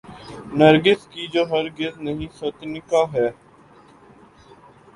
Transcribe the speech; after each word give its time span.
نرگس 0.53 1.05
کی 1.07 1.27
جو 1.27 1.43
ہرگز 1.51 1.97
نہیں 1.99 2.27
سوتیعنقا 2.33 3.03
ہے۔ 3.13 3.27